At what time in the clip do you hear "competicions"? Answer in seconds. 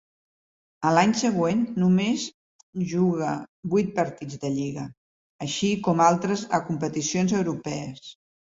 6.73-7.39